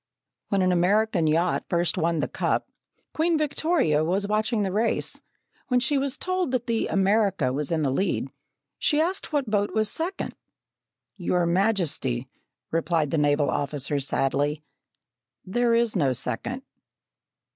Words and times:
When 0.49 0.63
an 0.63 0.71
American 0.71 1.27
yacht 1.27 1.65
first 1.69 1.95
won 1.95 2.21
the 2.21 2.27
cup, 2.27 2.67
Queen 3.13 3.37
Victoria 3.37 4.03
was 4.03 4.27
watching 4.27 4.63
the 4.63 4.71
race. 4.71 5.21
When 5.67 5.79
she 5.79 5.99
was 5.99 6.17
told 6.17 6.49
that 6.49 6.65
the 6.65 6.87
America 6.87 7.53
was 7.53 7.71
in 7.71 7.83
the 7.83 7.91
lead, 7.91 8.31
she 8.79 8.99
asked 8.99 9.31
what 9.31 9.47
boat 9.51 9.75
was 9.75 9.91
second. 9.91 10.33
"Your 11.17 11.45
Majesty," 11.45 12.27
replied 12.71 13.11
the 13.11 13.19
naval 13.19 13.51
officer 13.51 13.99
sadly, 13.99 14.63
"there 15.45 15.75
is 15.75 15.95
no 15.95 16.13
second!" 16.13 16.63